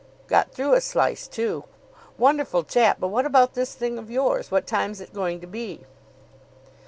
[0.25, 1.65] Got through a slice, too.
[2.17, 2.97] Wonderful chap!
[2.99, 4.49] But what about this thing of yours?
[4.49, 5.81] What time's it going to be?"